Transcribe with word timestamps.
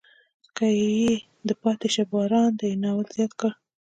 کې 0.55 0.69
یې 0.93 1.11
د 1.47 1.49
پاتې 1.61 1.87
شه 1.93 2.03
باران 2.11 2.49
دی 2.59 2.71
ناول 2.81 3.07
زیات 3.15 3.31
کړ. 3.39 3.51